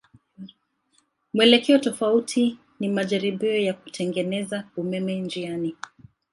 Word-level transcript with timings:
Mwelekeo 1.33 1.77
tofauti 1.79 2.59
ni 2.79 2.89
majaribio 2.89 3.57
ya 3.57 3.73
kutengeneza 3.73 4.67
umeme 4.77 5.19
njiani. 5.21 5.75